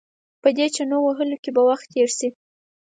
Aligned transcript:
په 0.41 0.49
دې 0.57 0.67
چنو 0.75 0.97
وهلو 1.01 1.37
کې 1.43 1.49
به 1.55 1.61
وخت 1.69 1.85
تېر 1.93 2.09
شي. 2.17 2.29